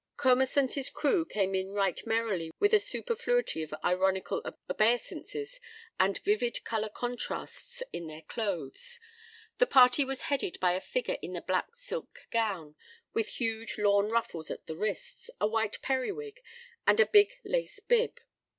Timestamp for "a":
2.73-2.79, 10.73-10.81, 11.35-11.41, 15.39-15.45, 16.99-17.05